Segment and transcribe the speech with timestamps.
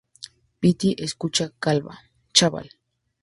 [0.59, 1.45] piti, escucha,
[2.33, 2.67] chaval.